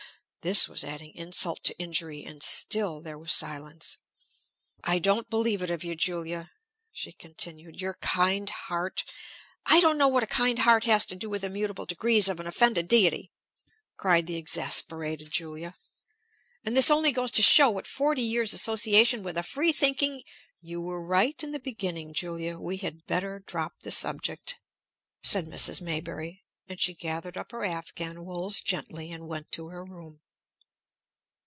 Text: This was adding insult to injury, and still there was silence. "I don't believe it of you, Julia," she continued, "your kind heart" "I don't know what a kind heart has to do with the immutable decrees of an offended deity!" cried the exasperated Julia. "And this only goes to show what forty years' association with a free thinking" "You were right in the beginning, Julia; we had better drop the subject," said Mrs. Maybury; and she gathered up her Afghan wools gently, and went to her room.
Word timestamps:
This 0.43 0.67
was 0.67 0.83
adding 0.83 1.13
insult 1.13 1.63
to 1.65 1.77
injury, 1.77 2.25
and 2.25 2.41
still 2.41 2.99
there 2.99 3.19
was 3.19 3.31
silence. 3.31 3.99
"I 4.83 4.97
don't 4.97 5.29
believe 5.29 5.61
it 5.61 5.69
of 5.69 5.83
you, 5.83 5.93
Julia," 5.95 6.49
she 6.91 7.11
continued, 7.13 7.79
"your 7.79 7.93
kind 8.01 8.49
heart" 8.49 9.05
"I 9.67 9.79
don't 9.81 9.99
know 9.99 10.07
what 10.07 10.23
a 10.23 10.37
kind 10.41 10.57
heart 10.57 10.85
has 10.85 11.05
to 11.05 11.15
do 11.15 11.29
with 11.29 11.41
the 11.41 11.47
immutable 11.49 11.85
decrees 11.85 12.27
of 12.27 12.39
an 12.39 12.47
offended 12.47 12.87
deity!" 12.87 13.31
cried 13.97 14.25
the 14.25 14.35
exasperated 14.37 15.29
Julia. 15.29 15.75
"And 16.65 16.75
this 16.75 16.89
only 16.89 17.11
goes 17.11 17.29
to 17.33 17.43
show 17.43 17.69
what 17.69 17.85
forty 17.85 18.23
years' 18.23 18.51
association 18.53 19.21
with 19.21 19.37
a 19.37 19.43
free 19.43 19.71
thinking" 19.71 20.23
"You 20.59 20.81
were 20.81 21.05
right 21.05 21.37
in 21.43 21.51
the 21.51 21.59
beginning, 21.59 22.15
Julia; 22.15 22.57
we 22.57 22.77
had 22.77 23.05
better 23.05 23.43
drop 23.45 23.81
the 23.81 23.91
subject," 23.91 24.59
said 25.23 25.45
Mrs. 25.45 25.81
Maybury; 25.81 26.43
and 26.67 26.79
she 26.81 26.95
gathered 26.95 27.37
up 27.37 27.51
her 27.51 27.63
Afghan 27.63 28.25
wools 28.25 28.59
gently, 28.61 29.11
and 29.11 29.27
went 29.27 29.51
to 29.51 29.67
her 29.67 29.85
room. 29.85 30.19